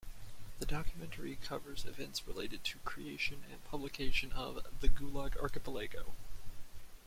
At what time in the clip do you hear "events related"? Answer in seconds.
1.85-2.63